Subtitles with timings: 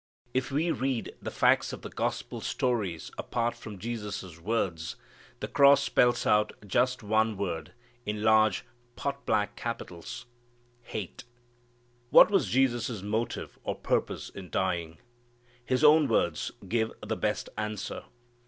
[0.33, 4.95] If we read the facts of the gospel stories apart from Jesus' words,
[5.41, 10.25] the cross spells out just one word in large, pot black capitals
[10.85, 11.23] HATE.
[12.09, 14.97] What was Jesus' motive or purpose in dying?
[15.63, 18.05] His own words give the best answer.